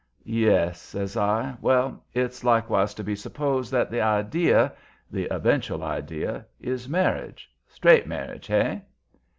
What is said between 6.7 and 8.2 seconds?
marriage, straight